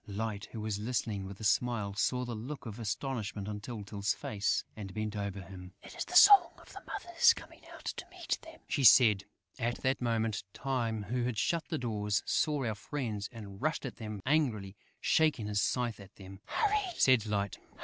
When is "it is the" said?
5.83-6.15